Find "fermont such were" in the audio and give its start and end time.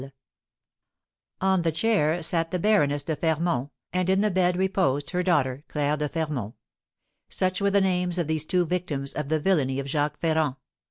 6.09-7.69